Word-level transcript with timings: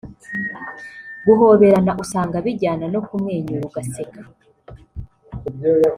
Guhoberana 1.25 1.91
usanga 2.03 2.35
bijyana 2.45 2.85
no 2.93 2.99
kumwenyura 3.07 3.61
ugaseka 3.69 4.21